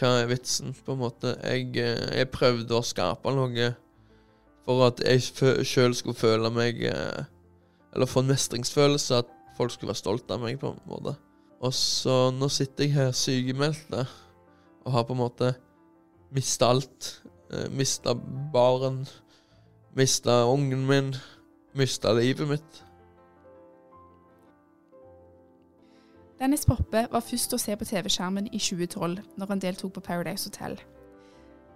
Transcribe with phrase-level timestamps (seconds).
[0.00, 1.34] Hva er vitsen, på en måte?
[1.44, 3.66] Jeg, eh, jeg prøvde å skape noe
[4.64, 5.26] for at jeg
[5.68, 7.26] sjøl skulle føle meg eh,
[7.92, 11.16] Eller få en mestringsfølelse, at folk skulle være stolt av meg, på en måte.
[11.60, 15.50] Og så nå sitter jeg her sykemeldt og har på en måte
[16.32, 17.10] mista alt.
[17.52, 18.14] Eh, Mista
[18.54, 19.02] barn,
[19.98, 21.12] mista ungen min,
[21.76, 22.84] mista livet mitt.
[26.40, 30.48] Dennis Poppe var først å se på TV-skjermen i 2012, når han deltok på Paradise
[30.48, 30.78] Hotel.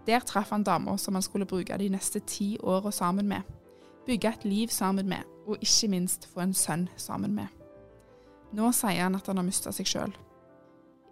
[0.09, 3.43] Der traff han damer som han skulle bruke de neste ti åra sammen med.
[4.07, 7.53] Bygge et liv sammen med, og ikke minst få en sønn sammen med.
[8.57, 10.17] Nå sier han at han har mista seg sjøl.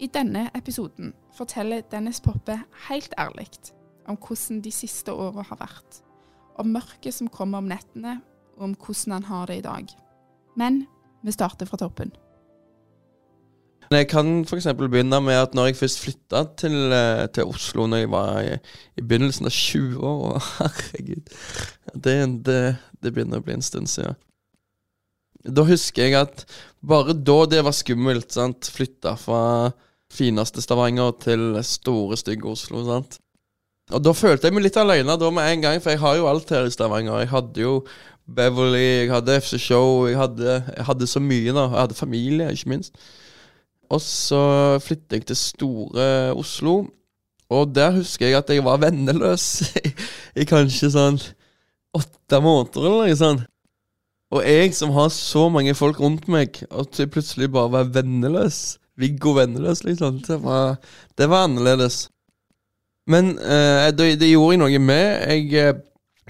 [0.01, 2.57] I denne episoden forteller Dennis Poppe
[2.89, 3.51] helt ærlig
[4.09, 6.01] om hvordan de siste åra har vært.
[6.57, 8.23] Om mørket som kommer om nettene,
[8.57, 9.97] og om hvordan han har det i dag.
[10.57, 10.87] Men
[11.21, 12.17] vi starter fra toppen.
[13.97, 14.69] Jeg kan f.eks.
[14.79, 18.59] begynne med at når jeg først flytta til, eh, til Oslo når jeg var i,
[18.97, 21.33] i begynnelsen av 20 år Herregud.
[21.95, 22.61] Det, det,
[23.03, 24.19] det begynner å bli en stund siden.
[25.43, 26.45] Da husker jeg at
[26.87, 29.73] bare da det var skummelt, sant, flytta fra
[30.13, 33.19] fineste Stavanger til store, stygge Oslo, sant.
[33.93, 36.53] Og da følte jeg meg litt alene med en gang, for jeg har jo alt
[36.55, 37.25] her i Stavanger.
[37.25, 37.75] Jeg hadde jo
[38.31, 41.67] Beverly, jeg hadde FC Show, jeg hadde, jeg hadde så mye, da.
[41.67, 42.95] Jeg hadde familie, ikke minst.
[43.93, 44.43] Og så
[44.81, 46.09] flyttet jeg til store
[46.39, 46.87] Oslo,
[47.53, 49.47] og der husker jeg at jeg var venneløs
[49.83, 49.93] i,
[50.41, 51.19] i kanskje sånn
[51.93, 53.49] åtte måneder eller noe sånt.
[54.33, 58.79] Og jeg som har så mange folk rundt meg, at jeg plutselig bare var venneløs.
[58.97, 60.23] Viggo venneløs, liksom.
[60.25, 60.79] Det var,
[61.21, 62.07] det var annerledes.
[63.13, 65.05] Men eh, det, det gjorde jeg noe med.
[65.29, 65.83] Jeg eh,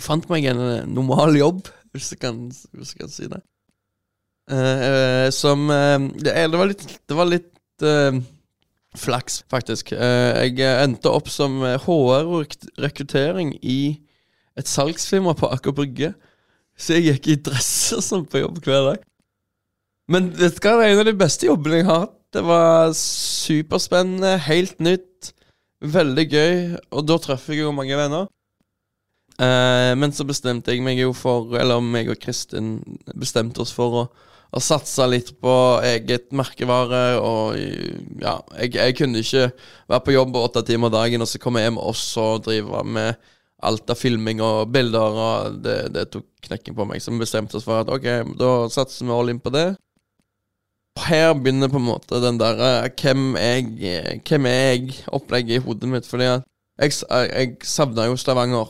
[0.03, 2.43] fant meg en eh, normal jobb, hvis jeg kan,
[2.75, 3.43] hvis jeg kan si det.
[4.51, 7.52] Eh, eh, som eh, det, det var litt, det var litt
[7.87, 8.21] eh,
[8.99, 9.93] flaks, faktisk.
[9.93, 13.97] Eh, jeg endte opp som eh, HR og rekruttering i
[14.59, 16.13] et salgsfirma på Aker Brygge.
[16.77, 19.07] Så jeg gikk i dress og sånn på jobb hver dag.
[20.13, 22.19] Men vet du det er en av de beste jobbene jeg har hatt.
[22.33, 25.33] Det var superspennende, helt nytt,
[25.85, 26.55] veldig gøy,
[26.97, 28.31] og da treffer jeg jo mange venner.
[29.37, 32.79] Eh, men så bestemte jeg meg jo for, eller meg og Kristin
[33.13, 34.05] bestemte oss for å,
[34.53, 35.53] å satsa litt på
[35.87, 37.03] eget merkevare.
[37.21, 37.57] Og
[38.23, 39.47] ja, jeg, jeg kunne ikke
[39.89, 43.31] være på jobb åtte timer dagen og så komme hjem og så drive med
[43.63, 45.23] alt av filming og bilder.
[45.27, 47.01] Og det, det tok knekken på meg.
[47.03, 49.71] Så vi bestemte oss for at ok, da satser vi all inn på det.
[51.01, 56.09] Her begynner på en måte den der eh, hvem hvem er jeg-opplegget i hodet mitt.
[56.09, 56.43] Fordi jeg,
[56.83, 58.69] jeg, jeg savna jo Stavanger.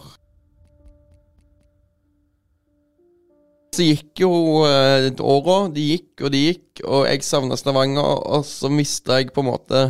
[3.72, 4.32] Så gikk jo
[4.68, 5.56] eh, åra.
[5.72, 8.18] De gikk og de gikk, og jeg savna Stavanger.
[8.36, 9.84] Og så mista jeg på en måte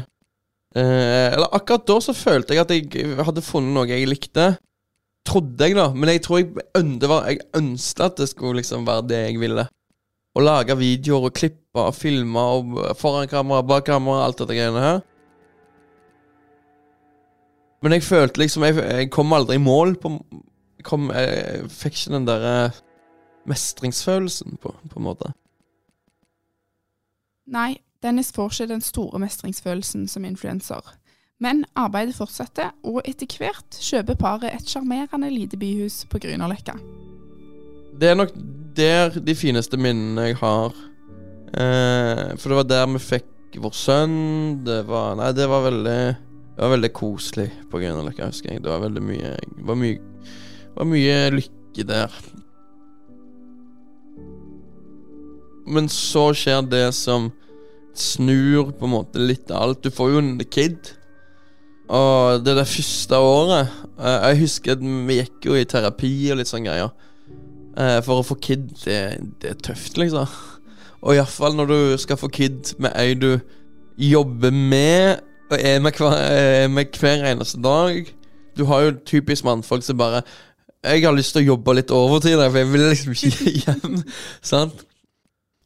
[0.76, 4.52] eh, Eller akkurat da så følte jeg at jeg hadde funnet noe jeg likte.
[5.26, 5.88] Trodde jeg, da.
[5.94, 6.52] Men jeg tror jeg,
[7.10, 7.26] var,
[7.58, 9.66] ønsket at det skulle liksom være det jeg ville.
[10.32, 14.82] Å lage videoer og klippe og filme og foran kamera, bak kamera, alt dette greiene
[14.82, 15.02] her.
[17.82, 19.96] Men jeg følte liksom Jeg, jeg kom aldri i mål.
[19.98, 20.14] På,
[20.78, 22.56] jeg, kom, jeg fikk ikke den derre
[23.48, 25.32] mestringsfølelsen, på, på en måte.
[27.52, 30.94] Nei, Dennis får ikke den store mestringsfølelsen som influenser.
[31.42, 36.76] Men arbeidet fortsetter, og etter hvert kjøper paret et sjarmerende lite byhus på Grünerløkka.
[37.98, 38.34] Det er nok
[38.76, 40.74] der de fineste minnene jeg har.
[41.52, 44.20] Eh, for det var der vi fikk vår sønn.
[44.64, 46.02] Det var Nei, det var veldig
[46.52, 48.62] Det var veldig koselig på Grünerløkka, husker jeg.
[48.62, 49.34] Det var veldig mye
[49.66, 49.98] var mye,
[50.76, 52.16] var mye lykke der.
[55.72, 57.30] Men så skjer det som
[57.96, 59.82] snur på en måte litt av alt.
[59.84, 60.92] Du får jo en kid.
[61.92, 66.38] Og det der første året eh, Jeg husker at vi gikk jo i terapi og
[66.40, 66.94] litt sånne greier.
[67.76, 69.00] Eh, for å få kid, det,
[69.42, 70.30] det er tøft, liksom.
[71.02, 73.34] Og iallfall når du skal få kid med ei du
[74.00, 75.20] jobber med,
[75.50, 78.06] og er med hver, er med hver eneste dag.
[78.56, 80.22] Du har jo typisk mannfolk som bare
[80.82, 84.00] Jeg har lyst til å jobbe litt overtid, for jeg vil liksom ikke hjem.
[84.52, 84.80] sant?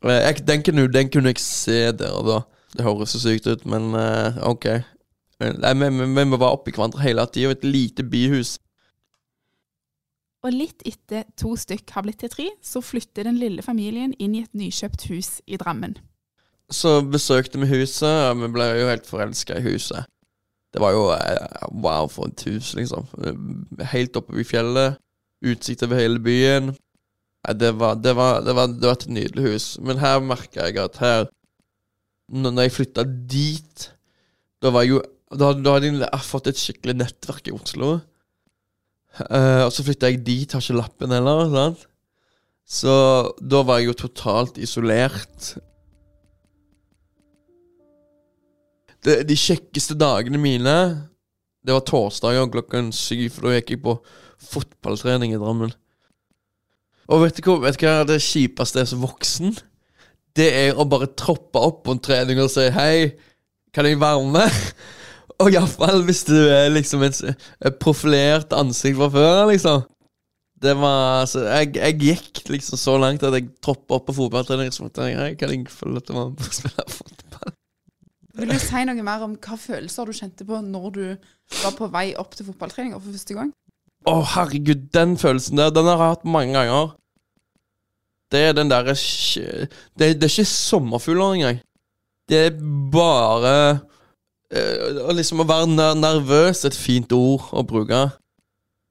[0.04, 2.40] Eh, Jeg, den, kunne, den kunne jeg se der da.
[2.76, 4.66] Det høres så sykt ut, men uh, ok.
[5.40, 7.54] Nei, vi, vi, vi må være oppi hverandre hele tida.
[7.54, 8.56] Et lite byhus.
[10.44, 14.37] Og litt etter to stykk har blitt til tre, så flytter den lille familien inn
[14.37, 15.96] i et nykjøpt hus i Drammen.
[16.70, 20.06] Så besøkte vi huset, og vi ble jo helt forelska i huset.
[20.75, 23.06] Det var jo eh, wow for et hus, liksom.
[23.92, 24.99] Helt oppe i fjellet.
[25.46, 26.75] Utsikt over hele byen.
[27.54, 29.66] Det var, det, var, det, var, det var et nydelig hus.
[29.78, 31.28] Men her merka jeg at her
[32.26, 33.84] når jeg flytta dit,
[34.62, 37.96] da var jeg jo Da, da hadde jeg fått et skikkelig nettverk i Oslo.
[39.19, 41.48] Uh, og så flytta jeg dit, har ikke lappen heller.
[41.50, 41.81] Sant?
[42.62, 42.93] Så
[43.43, 45.56] da var jeg jo totalt isolert.
[49.02, 50.76] De, de kjekkeste dagene mine,
[51.66, 53.96] det var torsdager klokken syv, for da gikk jeg på
[54.46, 55.75] fotballtrening i Drammen.
[57.06, 59.54] Og vet du hva, vet du hva det kjipeste er som voksen?
[60.36, 63.12] Det er å bare troppe opp på en trening og si 'hei,
[63.74, 64.62] kan jeg være med?'
[65.42, 67.20] Og iallfall hvis du er liksom et,
[67.80, 69.82] profilert ansikt fra før, liksom.
[70.62, 74.72] Det var altså, jeg, jeg gikk liksom så langt at jeg troppa opp på fotballtrening.
[74.72, 77.52] Så tenkte jeg, «Hei, kan jeg få lov til å spille fotball?
[78.40, 81.04] Vil du si noe mer om hva følelser du kjente på når du
[81.62, 83.52] var på vei opp til fotballtrening for første gang?
[84.06, 86.94] Å, herregud, den følelsen der, den har jeg hatt mange ganger.
[88.30, 91.58] Det er den derre det, det er ikke sommerfugler engang.
[92.26, 92.54] Det er
[92.92, 93.56] bare
[94.50, 98.00] eh, liksom å være nervøs er et fint ord å bruke.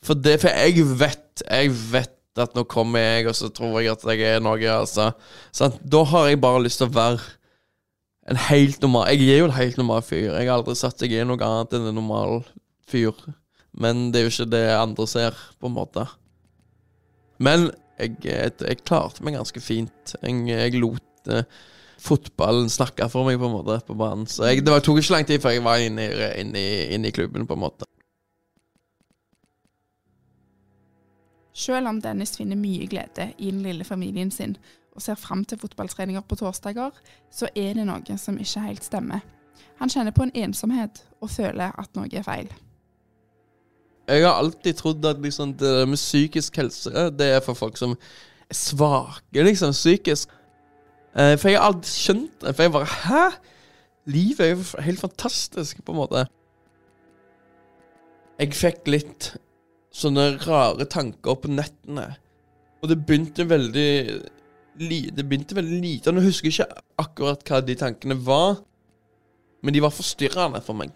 [0.05, 3.93] For det, for jeg vet, jeg vet at nå kommer jeg, og så tror jeg
[3.93, 5.09] at jeg er noe, altså.
[5.55, 5.79] Sant?
[5.81, 7.23] Da har jeg bare lyst til å være
[8.25, 10.31] en helt normal Jeg er jo en helt normal fyr.
[10.33, 12.39] Jeg har aldri satt meg er noe annet enn en normal
[12.89, 13.13] fyr.
[13.81, 16.05] Men det er jo ikke det andre ser, på en måte.
[17.43, 17.69] Men
[17.99, 20.15] jeg, jeg, klarte meg ganske fint.
[20.21, 21.47] Jeg, jeg lot eh,
[22.01, 24.27] fotballen snakke for meg, på en måte, på banen.
[24.31, 27.11] Så jeg, det tok ikke lang tid før jeg var inne i, inne, i, inne
[27.11, 27.89] i klubben, på en måte.
[31.55, 34.57] Selv om Dennis finner mye glede i den lille familien sin
[34.95, 36.91] og ser fram til fotballtreninger på torsdager,
[37.31, 39.23] så er det noe som ikke helt stemmer.
[39.79, 42.47] Han kjenner på en ensomhet og føler at noe er feil.
[44.05, 47.95] Jeg har alltid trodd at liksom, det med psykisk helse, det er for folk som
[48.49, 50.29] er svake, liksom, psykisk.
[51.15, 52.53] Eh, for jeg har aldri skjønt det.
[52.53, 53.23] For jeg bare Hæ?
[54.05, 56.25] Livet er jo helt fantastisk, på en måte.
[58.37, 59.31] Jeg fikk litt
[59.95, 62.11] sånne rare tanker på nettene.
[62.83, 63.91] Og det begynte veldig
[64.75, 66.11] Det begynte veldig lite.
[66.11, 68.59] Og Nå husker jeg ikke akkurat hva de tankene var,
[69.63, 70.93] men de var forstyrrende for meg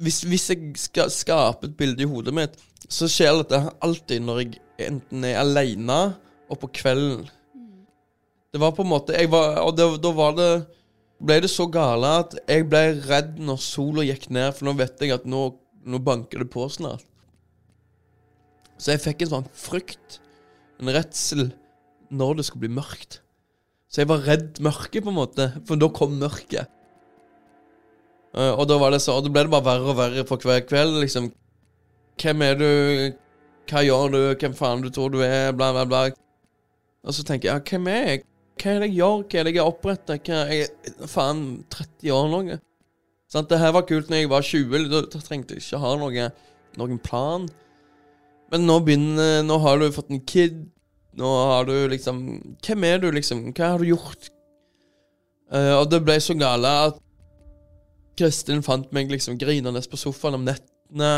[0.00, 2.56] hvis, hvis jeg skal skape et bilde i hodet mitt,
[2.90, 6.00] så skjer dette alltid når jeg enten er aleine
[6.50, 7.26] og på kvelden.
[8.50, 10.50] Det var på en måte var, Og det, da var det
[11.20, 15.02] ble det så gale at jeg ble redd når sola gikk ned, for nå vet
[15.04, 15.50] jeg at nå,
[15.84, 17.04] nå banker det på snart.
[18.80, 20.16] Så jeg fikk en sånn frykt,
[20.80, 21.50] en redsel,
[22.08, 23.20] når det skulle bli mørkt.
[23.92, 26.72] Så jeg var redd mørket, på en måte, for da kom mørket.
[28.36, 30.42] Eh, og da var det så, og da ble det bare verre og verre for
[30.46, 31.00] hver kveld.
[31.02, 31.30] liksom
[32.20, 32.70] Hvem er du?
[33.70, 34.20] Hva gjør du?
[34.38, 35.52] Hvem faen du tror du er?
[35.56, 36.08] Bla, bla, bla.
[37.06, 38.24] Og så tenker jeg, ja, hvem er jeg?
[38.60, 39.22] Hva er det jeg gjør?
[39.24, 40.18] Hva er det jeg har oppretta?
[40.20, 42.58] Jeg er faen 30 år noe.
[43.30, 43.48] Sant?
[43.50, 44.90] Det her var kult når jeg var 20.
[44.90, 46.28] Da, da trengte jeg ikke ha noe,
[46.80, 47.46] noen plan.
[48.50, 50.64] Men nå begynner Nå har du fått en kid.
[51.18, 52.20] Nå har du liksom
[52.62, 53.48] Hvem er du, liksom?
[53.54, 54.30] Hva har du gjort?
[55.50, 56.98] Uh, og det ble så gale at
[58.20, 61.12] Kristin fant meg liksom grinende på sofaen om nettene.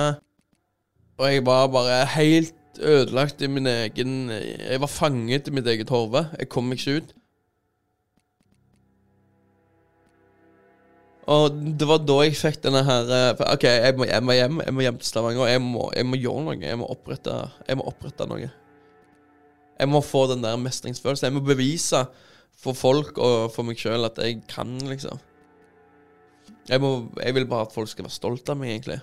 [1.19, 5.91] Og jeg var bare helt ødelagt i min egen Jeg var fanget i mitt eget
[5.91, 6.25] hode.
[6.39, 7.13] Jeg kom meg ikke ut.
[11.33, 14.57] Og det var da jeg fikk denne her eh, OK, jeg må, jeg må hjem
[14.65, 15.47] Jeg må hjem til Stavanger.
[15.53, 16.59] Jeg må, jeg må gjøre noe.
[16.63, 17.37] Jeg må opprette
[17.69, 18.51] Jeg må opprette noe.
[19.79, 21.29] Jeg må få den der mestringsfølelsen.
[21.29, 22.05] Jeg må bevise
[22.63, 25.19] for folk og for meg sjøl at jeg kan, liksom.
[26.69, 29.01] Jeg, må, jeg vil bare at folk skal være stolt av meg, egentlig.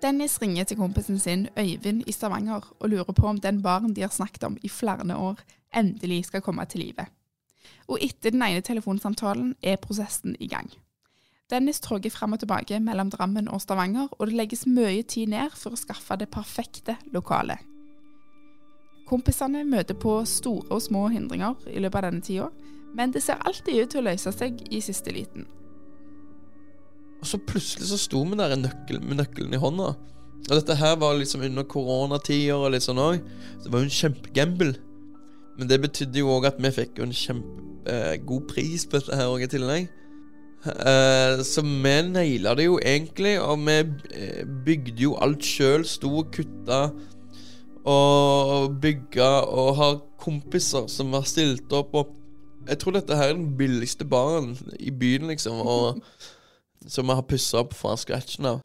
[0.00, 4.00] Dennis ringer til kompisen sin Øyvind i Stavanger og lurer på om den baren de
[4.00, 5.40] har snakket om i flere år,
[5.76, 7.04] endelig skal komme til live.
[7.88, 10.70] Og etter den ene telefonsamtalen er prosessen i gang.
[11.50, 15.50] Dennis tråger fram og tilbake mellom Drammen og Stavanger, og det legges mye tid ned
[15.58, 17.58] for å skaffe det perfekte lokalet.
[19.10, 22.46] Kompisene møter på store og små hindringer i løpet av denne tida,
[22.96, 25.46] men det ser alltid ut til å løse seg i siste liten.
[27.20, 29.92] Og så plutselig så sto vi der nøkkel, med nøkkelen i hånda.
[30.48, 33.20] Og dette her var liksom under koronatider og litt sånn òg.
[33.58, 34.72] Så det var jo en kjempegamble.
[35.58, 39.18] Men det betydde jo òg at vi fikk jo en kjempegod eh, pris på dette
[39.18, 39.90] her òg i tillegg.
[40.60, 43.76] Eh, så vi naila det jo egentlig, og vi
[44.16, 45.84] eh, bygde jo alt sjøl.
[45.88, 46.86] Sto og kutta
[47.88, 51.92] og bygga og har kompiser som har stilt opp.
[51.96, 52.16] Og
[52.68, 55.62] jeg tror dette her er den billigste baren i byen, liksom.
[55.64, 56.00] Og
[56.94, 58.60] som vi har pussa opp fra scratchen av.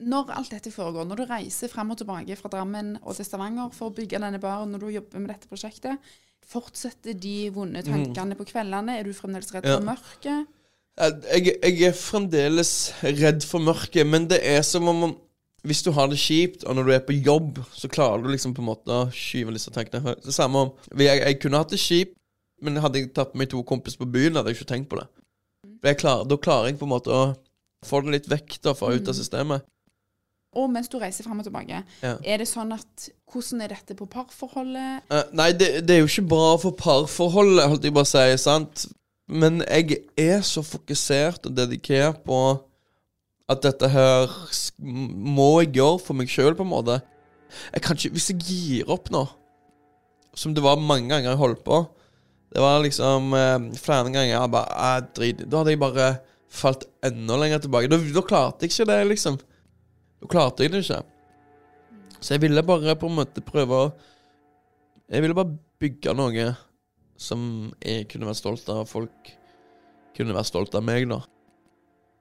[0.00, 3.72] Når alt dette foregår, når du reiser frem og tilbake fra Drammen og til Stavanger
[3.76, 6.12] for å bygge denne baren, når du jobber med dette prosjektet,
[6.50, 8.38] fortsetter de vonde tankene mm.
[8.38, 8.96] på kveldene?
[8.96, 9.76] Er du fremdeles redd ja.
[9.76, 10.54] for mørket?
[11.00, 12.72] Jeg, jeg, er fremdeles
[13.04, 15.12] redd for mørket, men det er som om
[15.60, 18.54] Hvis du har det kjipt, og når du er på jobb, så klarer du liksom
[18.56, 21.80] på en måte å skyve disse tankene Det samme om jeg, jeg kunne hatt det
[21.82, 22.14] kjipt,
[22.60, 25.08] men hadde jeg tatt med to kompiser på byen, hadde jeg ikke tenkt på det.
[26.00, 27.22] Klar, da klarer jeg på en måte å
[27.86, 29.18] få det litt vekk da, fra ut av mm.
[29.18, 29.66] systemet.
[30.58, 32.14] Og mens du reiser fram og tilbake, ja.
[32.26, 35.04] er det sånn at Hvordan er dette på parforholdet?
[35.06, 38.24] Uh, nei, det, det, er jo ikke bra for parforholdet, holdt jeg bare å si.
[38.42, 38.88] sant?
[39.30, 42.40] Men jeg er så fokusert og dedikert på
[43.50, 44.34] at dette her
[44.80, 46.98] må jeg gjøre for meg sjøl, på en måte.
[47.70, 49.22] Jeg kan ikke Hvis jeg gir opp nå,
[50.34, 51.84] som det var mange ganger jeg holdt på
[52.50, 56.10] Det var liksom eh, flere ganger jeg bare ah, drit Da hadde jeg bare
[56.50, 57.90] falt enda lenger tilbake.
[57.90, 59.36] Da, da klarte jeg ikke det, liksom.
[60.20, 61.02] Da klarte jeg det ikke.
[62.20, 63.90] Så jeg ville bare på en måte prøve å
[65.10, 66.50] Jeg ville bare bygge noe
[67.20, 67.40] som
[67.82, 68.82] jeg kunne vært stolt av.
[68.84, 69.30] og Folk
[70.16, 71.20] kunne vært stolt av meg, da.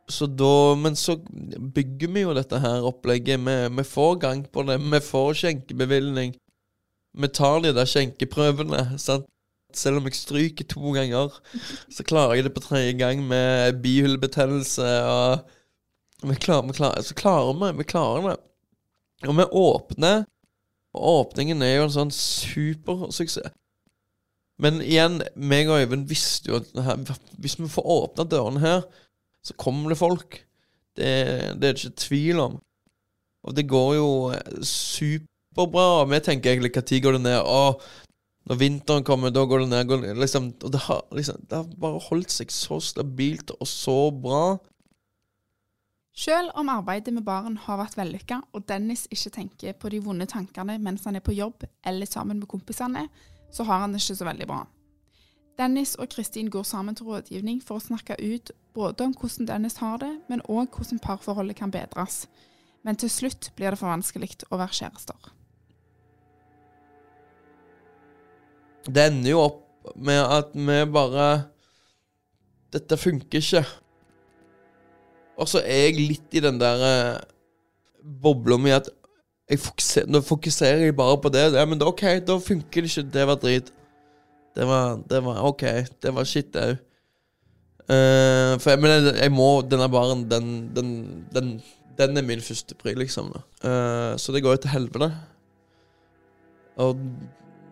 [0.09, 3.41] Så da Men så bygger vi jo dette her opplegget.
[3.45, 4.79] Vi, vi får gang på det.
[4.81, 6.33] Vi får skjenkebevilgning.
[7.19, 8.97] Vi tar de der skjenkeprøvene.
[8.97, 9.25] sant?
[9.75, 11.35] Selv om jeg stryker to ganger,
[11.93, 15.47] så klarer jeg det på tredje gang med bihulebetennelse og
[16.23, 18.37] vi klarer, vi klarer, så klarer vi Vi klarer det.
[19.27, 20.25] Og vi åpner.
[20.93, 23.53] Og åpningen er jo en sånn supersuksess.
[24.59, 28.81] Men igjen, meg og Øyvind visste jo at hvis vi får åpna dørene her,
[29.45, 30.41] så kommer det folk.
[30.97, 31.11] Det,
[31.61, 32.57] det er det ikke tvil om.
[33.47, 34.09] Og det går jo
[34.59, 35.85] superbra.
[36.01, 37.39] Og vi tenker egentlig når går det ned?
[37.39, 37.61] Å,
[38.49, 39.85] når vinteren kommer, da går det ned.
[39.87, 43.97] Går liksom, og det har, liksom, det har bare holdt seg så stabilt og så
[44.09, 44.57] bra.
[46.19, 50.25] Selv om arbeidet med baren har vært vellykka, og Dennis ikke tenker på de vonde
[50.27, 53.05] tankene mens han er på jobb eller sammen med kompisene,
[53.53, 54.63] så har han det ikke så veldig bra.
[55.59, 59.79] Dennis og Kristin går sammen til rådgivning for å snakke ut både om hvordan Dennis
[59.83, 62.25] har det, men òg hvordan parforholdet kan bedres.
[62.83, 65.35] Men til slutt blir det for vanskelig å være kjærester.
[68.89, 71.27] Det ender jo opp med at vi bare
[72.73, 73.63] Dette funker ikke.
[75.39, 77.21] Og så er jeg litt i den der uh,
[78.21, 78.91] bobla mi at
[79.49, 81.47] jeg fokuserer, nå fokuserer jeg bare på det.
[81.55, 83.07] Ja, men OK, da funker det ikke.
[83.15, 83.71] Det var drit.
[84.53, 85.65] Det var, det var OK.
[86.03, 86.75] Det var shit au.
[87.89, 90.91] Uh, eh, for jeg, men jeg, jeg, må Denne baren, den, den,
[91.33, 91.55] den,
[91.97, 93.31] den er min første pri, liksom.
[93.63, 95.09] Uh, så det går jo til helvete.
[96.85, 97.01] Og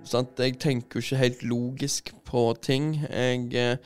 [0.08, 2.96] sant, jeg tenker jo ikke helt logisk på ting.
[3.06, 3.78] Jeg eh,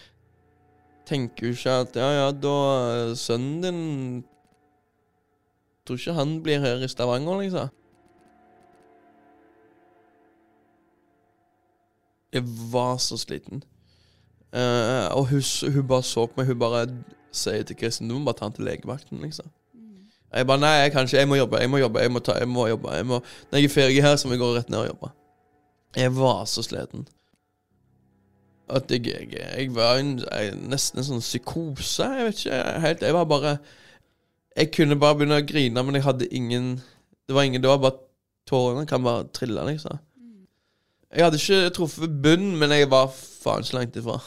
[1.05, 4.25] tenker jo ikke at ja, ja, da sønnen din
[5.81, 7.69] Tror ikke han blir her i Stavanger, liksom.
[12.33, 13.63] Jeg var så sliten.
[14.53, 15.41] Eh, og hun,
[15.73, 16.45] hun, bare så på meg.
[16.47, 16.85] Hun bare
[17.31, 19.49] sier til Kristin du må bare ta han til legevakten, liksom.
[19.73, 20.05] Mm.
[20.35, 21.17] Jeg bare nei, jeg kan ikke.
[21.17, 21.57] Jeg må jobbe.
[21.57, 21.99] Jeg må jobbe.
[21.99, 22.93] Jeg må, ta, jeg må jobbe.
[22.95, 23.19] Jeg må,
[23.51, 25.11] når jeg er ferdig her, så må jeg gå rett ned og jobbe.
[25.97, 27.07] Jeg var så sliten
[28.71, 32.07] at jeg, jeg, jeg var en, jeg, nesten en sånn psykose.
[32.07, 33.03] Jeg vet ikke helt.
[33.07, 33.57] Jeg var bare
[34.55, 36.73] Jeg kunne bare begynne å grine, men jeg hadde ingen
[37.27, 37.99] Det var ingen, det var bare
[38.49, 39.99] tårene kan bare trille, liksom.
[41.11, 44.17] Jeg hadde ikke truffet bunnen, men jeg var faen så langt ifra.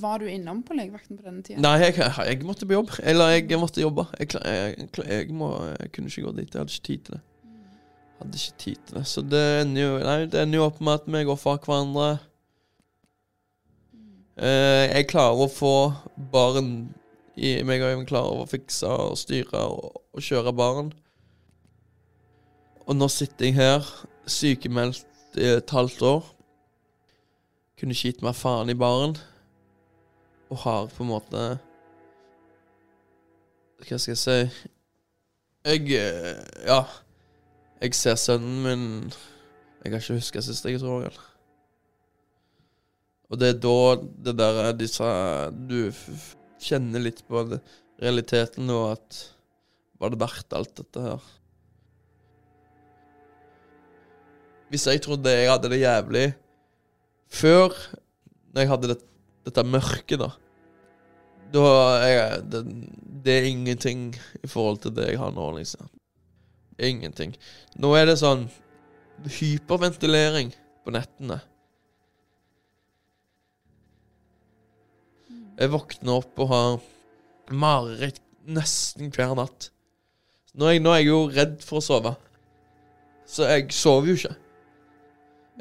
[0.00, 1.60] Var du innom på legevakten på denne tida?
[1.62, 2.94] Nei, jeg, jeg, måtte på jobb.
[3.02, 4.06] Eller jeg måtte jobbe.
[4.18, 6.54] Jeg, må, jeg, kunne ikke gå dit.
[6.54, 7.22] Jeg hadde ikke tid til det.
[8.20, 9.06] Hadde ikke tid til det.
[9.10, 12.10] Så det ender jo, nei, det ender jo opp med at vi går fra hverandre.
[14.34, 15.74] Uh, jeg klarer å få
[16.32, 16.70] barn
[17.38, 20.92] i meg og Even klarer å fikse og styre og, og, kjøre barn.
[22.84, 23.86] Og nå sitter jeg her,
[24.26, 26.26] sykemeldt i et halvt år.
[27.78, 29.16] Kunne ikke gitt meg faen i baren.
[30.52, 31.44] Og har på en måte
[33.84, 34.36] Hva skal jeg si
[35.64, 36.82] Jeg eh, Ja.
[37.82, 38.84] Jeg ser sønnen min
[39.82, 41.22] Jeg kan ikke huske sist jeg så ham.
[43.32, 43.78] Og det er da
[44.28, 45.06] det der disse
[45.68, 45.78] Du
[46.62, 47.60] kjenner litt på det.
[48.00, 49.18] realiteten nå at
[50.00, 51.26] var det verdt alt dette her?
[54.68, 56.24] Hvis jeg trodde jeg hadde det jævlig
[57.30, 57.74] før,
[58.52, 58.98] når jeg hadde det,
[59.46, 60.30] dette mørket, da
[61.54, 61.66] Da
[62.02, 62.64] er det,
[63.24, 64.08] det er ingenting
[64.42, 65.86] i forhold til det jeg har nå, liksom.
[66.78, 67.34] Ingenting.
[67.78, 68.48] Nå er det sånn
[69.38, 70.52] hyperventilering
[70.84, 71.38] på nettene.
[75.54, 76.70] Jeg våkner opp og har
[77.54, 79.70] mareritt nesten hver natt.
[80.54, 82.14] Nå er, jeg, nå er jeg jo redd for å sove.
[83.26, 84.34] Så jeg sover jo ikke.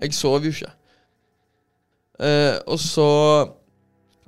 [0.01, 0.71] Jeg sover jo ikke.
[2.23, 3.09] Eh, og så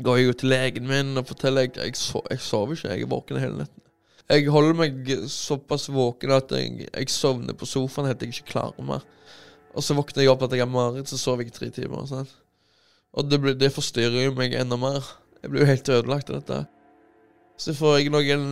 [0.05, 2.93] går jeg jo til legen min og forteller jeg jeg, so jeg sover ikke.
[2.93, 3.84] Jeg er våken hele netten.
[4.25, 8.53] Jeg holder meg såpass våken at jeg, jeg sovner på sofaen helt til jeg ikke
[8.55, 9.03] klarer mer.
[9.75, 11.99] Og så våkner jeg opp at jeg har mareritt, så sover jeg i tre timer.
[12.09, 12.29] Sånn.
[13.15, 15.01] Og det, blir, det forstyrrer jo meg enda mer.
[15.43, 16.59] Jeg blir jo helt ødelagt av dette.
[17.61, 18.43] Så får jeg noen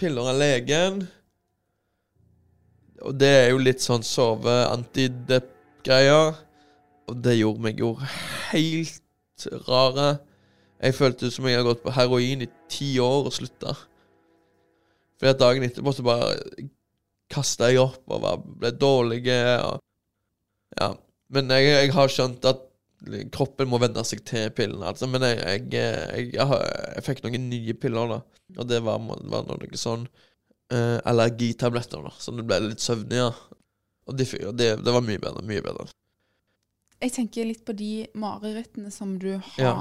[0.00, 0.94] piller av legen.
[3.04, 6.28] Og det er jo litt sånn sove-antidepp-greier.
[7.12, 7.90] Og det gjorde meg jo
[8.50, 9.02] helt
[9.68, 10.08] rare.
[10.80, 13.70] Jeg følte som jeg hadde gått på heroin i ti år og slutta.
[15.18, 16.68] Fordi at dagen etterpå så bare
[17.32, 19.22] kasta jeg opp og ble dårlig.
[19.64, 19.80] Og,
[20.80, 20.92] ja.
[21.34, 22.62] Men jeg, jeg, har skjønt at
[23.34, 24.90] kroppen må venne seg til pillene.
[24.90, 25.08] Altså.
[25.10, 28.20] Men jeg, jeg, jeg, fikk noen nye piller, da.
[28.58, 29.02] Og det var,
[29.32, 32.14] var noe sånn uh, allergitabletter, da.
[32.18, 33.30] Så det ble litt søvnig, ja.
[34.04, 35.44] Og det, det, det, var mye bedre.
[35.48, 35.88] Mye bedre.
[37.04, 39.60] Jeg tenker litt på de marerittene som du har.
[39.60, 39.74] Ja.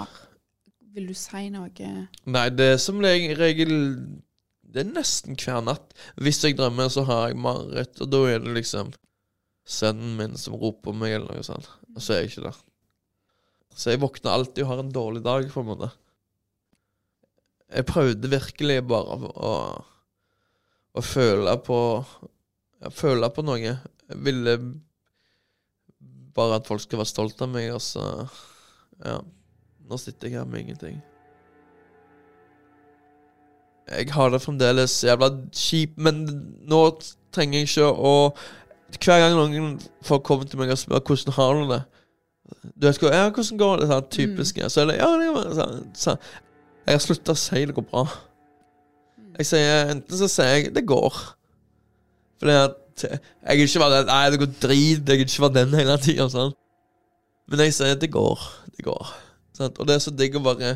[0.93, 1.91] Vil du si noe
[2.29, 3.73] Nei, det er som regel
[4.73, 5.93] Det er nesten hver natt.
[6.17, 8.93] Hvis jeg drømmer, så har jeg mareritt, og da er det liksom
[9.69, 11.69] sønnen min som roper meg, eller noe sånt.
[11.93, 12.61] Og så er jeg ikke der.
[13.73, 15.91] Så jeg våkner alltid og har en dårlig dag, på en måte.
[17.73, 19.53] Jeg prøvde virkelig bare å,
[20.93, 21.79] å føle på
[22.91, 23.61] Føle på noe.
[23.63, 24.57] Jeg ville
[26.35, 28.27] bare at folk skal være stolt av meg, og så
[29.03, 29.21] Ja.
[29.87, 31.01] Nå sitter jeg her med ingenting.
[33.91, 36.23] Jeg har det fremdeles jævla kjipt, men
[36.69, 36.83] nå
[37.35, 38.13] trenger jeg ikke å
[38.93, 39.73] Hver gang noen
[40.05, 41.79] får komme til meg og spørre hvordan har du det
[42.77, 43.87] Du vet ja, hvordan går det?
[43.89, 44.59] Sånn, typisk.
[44.59, 44.69] Mm.
[44.69, 45.65] Så er det, ja, det går, så,
[45.97, 46.15] så.
[46.85, 48.03] Jeg har slutta å si det går bra.
[49.39, 51.19] Jeg sier Enten så sier jeg det går.
[52.39, 55.09] Fordi at jeg er ikke den Nei, det går drit.
[55.09, 56.27] Jeg vil ikke være den hele tida.
[56.29, 56.53] Sånn.
[57.49, 58.47] Men jeg sier det går.
[58.77, 59.13] Det går.
[59.57, 59.79] Sant?
[59.79, 60.75] Og det er så digg å bare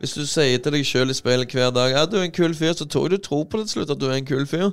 [0.00, 2.54] Hvis du sier til deg sjøl i speilet hver dag at du er en kul
[2.56, 4.46] fyr, så tror jeg du tror på det til slutt at du er en kul
[4.48, 4.70] fyr.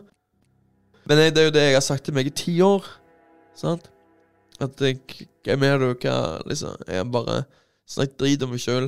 [1.08, 2.88] Men det er jo det jeg har sagt til meg i ti år.
[3.60, 3.90] Sant?
[4.64, 5.02] At jeg
[5.46, 6.16] er du hva
[6.48, 7.44] liksom Jeg har bare
[7.88, 8.88] snakket drit om meg sjøl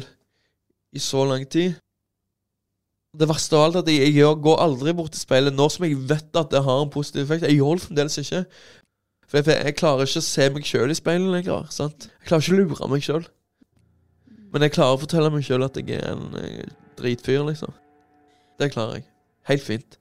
[0.95, 1.75] i så lang tid.
[3.19, 5.85] Det verste av alt er at jeg, jeg, går aldri bort til speilet når som
[5.85, 7.47] jeg vet at det har en positiv effekt.
[7.47, 8.45] Jeg gjør det fremdeles ikke.
[9.29, 11.67] For jeg, jeg klarer ikke å se meg sjøl i speilet lenger.
[11.73, 12.09] Sant?
[12.09, 13.27] Jeg klarer ikke å lure meg sjøl.
[14.53, 17.73] Men jeg klarer å fortelle meg sjøl at jeg er en eh, dritfyr, liksom.
[18.59, 19.05] Det klarer jeg.
[19.49, 19.99] Helt fint.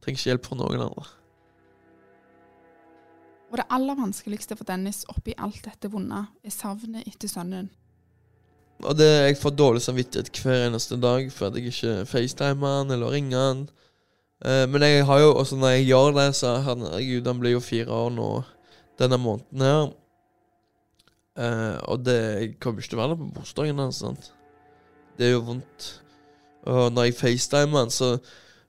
[0.00, 1.08] Trenger ikke hjelp fra noen andre.
[3.50, 7.68] Og det aller vanskeligste for Dennis oppi alt dette vonde, er savnet etter sønnen.
[8.80, 12.94] Og det Jeg får dårlig samvittighet hver eneste dag for at jeg ikke facetimer han
[12.94, 13.66] eller ringer han.
[14.40, 17.60] Uh, men jeg har jo også når jeg gjør det, så herregud, han blir jo
[17.60, 18.28] fire år nå
[19.00, 19.90] denne måneden her.
[21.38, 24.02] Uh, og det kommer ikke til å være der på bursdagen hans.
[25.18, 25.90] Det er jo vondt.
[26.68, 28.16] Og når jeg facetimer han, så,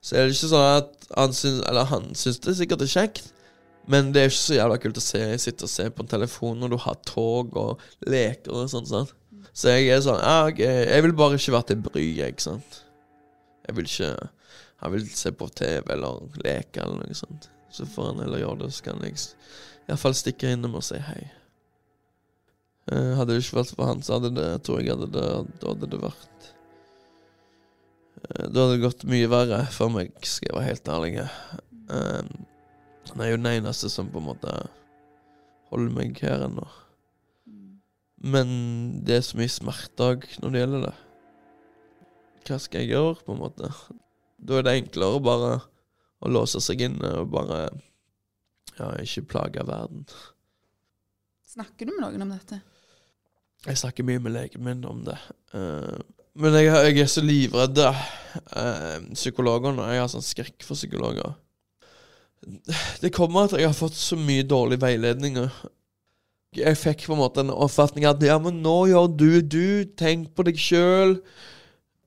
[0.00, 3.26] så er det ikke sånn at han syns Eller han syns det sikkert er kjekt,
[3.90, 6.62] men det er ikke så jævla kult å se sitte og se på en telefon
[6.62, 8.88] når du har tog og leker og sånn.
[8.88, 9.12] sant?
[9.52, 12.38] Så jeg er sånn ja, okay, Jeg vil bare ikke være til bry, jeg.
[12.40, 12.78] sant?
[13.66, 14.14] Jeg vil ikke
[14.82, 17.50] Han vil se på TV eller leke eller noe sånt.
[17.70, 19.20] Så får han heller gjøre det, så kan jeg
[19.86, 21.22] iallfall stikke innom og si hei.
[22.90, 25.26] Uh, hadde det ikke vært for han, så hadde det, tror jeg hadde det,
[25.62, 26.46] da hadde det vært
[28.24, 31.12] uh, Da hadde det gått mye verre for meg, skal jeg være helt ærlig.
[31.86, 32.26] Uh,
[33.12, 34.56] han er jo den eneste som på en måte
[35.70, 36.66] holder meg her ennå.
[38.22, 38.50] Men
[39.06, 40.94] det er så mye smerte òg når det gjelder det.
[42.46, 43.70] Hva skal jeg gjøre, på en måte?
[44.42, 45.54] Da er det enklere bare
[46.22, 47.64] å låse seg inne og bare
[48.78, 50.04] ja, ikke plage verden.
[51.52, 52.62] Snakker du med noen om dette?
[53.62, 55.18] Jeg snakker mye med legen min om det.
[55.54, 56.00] Uh,
[56.34, 57.78] men jeg, jeg, er så livredd
[59.12, 59.84] psykologer nå.
[59.92, 61.34] Jeg har sånn skrekk for psykologer.
[63.02, 65.36] Det kommer at jeg har fått så mye dårlig veiledning.
[66.56, 69.66] Jeg fikk på en måte en oppfatning at ja, men nå gjør du du,
[69.98, 71.18] tenk på deg sjøl.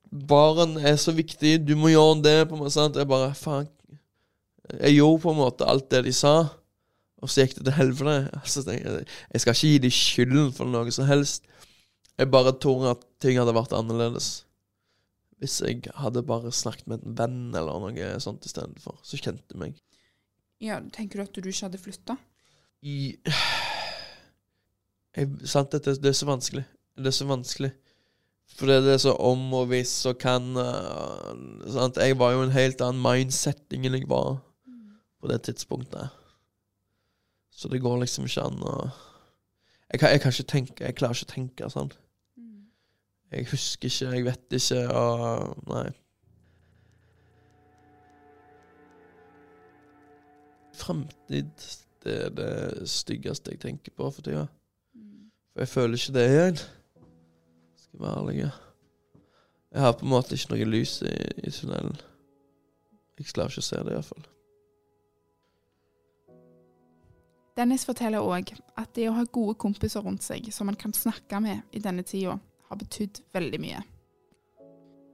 [0.10, 2.38] baren er så viktig, du må gjøre det.
[2.50, 2.98] på en måte, sant?
[2.98, 3.70] Jeg bare, faen
[4.82, 6.36] Jeg gjorde på en måte alt det de sa,
[7.26, 8.30] og så gikk det til helvete.
[8.38, 11.48] Altså, jeg, jeg skal ikke gi dem skylden for noe som helst.
[12.16, 14.46] Jeg bare tror at ting hadde vært annerledes
[15.42, 18.96] hvis jeg hadde bare snakket med en venn eller noe sånt istedenfor.
[19.04, 19.76] Så kjente meg.
[20.64, 22.16] Ja, Tenker du at du ikke hadde flytta?
[25.44, 26.64] Sant, det, det er så vanskelig.
[26.96, 27.74] Det er så vanskelig.
[28.56, 31.34] For det er så om og hvis og kan uh,
[31.72, 31.98] sant?
[32.00, 34.38] Jeg var jo en helt annen mindsetting enn jeg var
[35.20, 36.14] på det tidspunktet.
[37.56, 38.78] Så det går liksom ikke an å
[39.94, 41.92] jeg, jeg, kan ikke tenke Jeg klarer ikke å tenke sånn.
[43.32, 45.86] Jeg husker ikke, jeg vet ikke og Nei.
[50.76, 51.66] Framtid,
[52.04, 54.46] det er det styggeste jeg tenker på for tida.
[55.54, 56.62] For jeg føler ikke det igjen.
[57.86, 58.52] Skal være ærlig.
[59.72, 61.16] Jeg har på en måte ikke noe lys i,
[61.48, 61.96] i tunnelen.
[63.16, 64.35] Jeg klarer ikke å se det, iallfall.
[67.56, 71.40] Dennis forteller òg at det å ha gode kompiser rundt seg som man kan snakke
[71.40, 73.82] med i denne tida, har betydd veldig mye.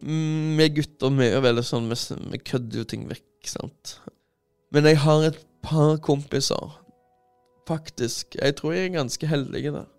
[0.01, 1.97] Mm, vi gutter vi er veldig sånn, vi,
[2.33, 3.97] vi kødder jo ting vekk, sant.
[4.73, 6.77] Men jeg har et par kompiser,
[7.69, 8.39] faktisk.
[8.39, 9.89] Jeg tror jeg er ganske heldig der.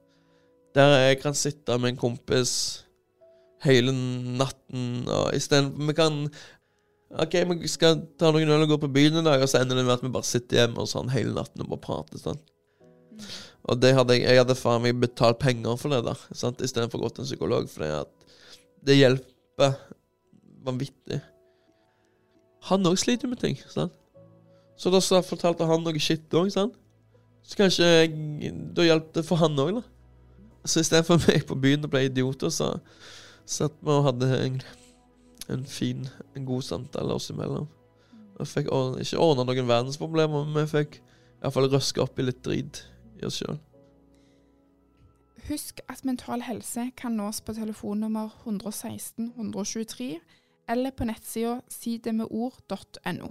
[0.74, 2.54] Der jeg kan sitte med en kompis
[3.62, 6.18] hele natten, og istedenfor Vi kan
[7.12, 9.76] OK, vi skal ta noen øl og gå på byen en dag, og så ender
[9.76, 12.20] det med at vi bare sitter hjemme og sånn hele natten og bare prater.
[12.22, 12.40] sånn.
[13.68, 16.62] Og det hadde jeg, jeg hadde faen meg betalt penger for det der, sant?
[16.64, 17.84] istedenfor å gå til en psykolog, for
[18.82, 19.76] det hjelper
[20.64, 21.20] vanvittig.
[22.70, 23.58] Han òg sliter med ting.
[23.68, 23.92] sant?
[24.80, 26.78] Så da så fortalte han noe shit òg, sant?
[27.44, 29.84] Så kanskje jeg, da hjalp det for han òg, da.
[30.64, 32.76] Så istedenfor meg på byen og ble idioter, så
[33.44, 34.62] satt vi og hadde en,
[35.48, 37.68] en fin, en god samtale oss imellom.
[38.38, 41.00] Vi fikk ordnet, ikke ordna noen verdensproblemer, men vi fikk
[41.42, 42.84] iallfall røska opp i litt drit
[43.20, 43.58] i oss sjøl.
[45.48, 50.20] Husk at Mental Helse kan nås på telefonnummer 116 123
[50.70, 53.30] eller på nettsida sidemedord.no.